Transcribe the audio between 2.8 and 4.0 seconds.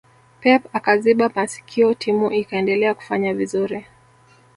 kufanya vizuri